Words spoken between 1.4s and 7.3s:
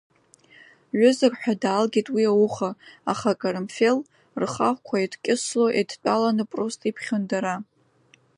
ҳәа даалгеит уи ауха, аха акарамфел, рхахәқәа еидкьысло еидтәаланы Пруст иԥхьон